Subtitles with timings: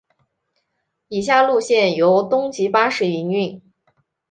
[1.09, 3.61] 以下路线由东急巴士营运。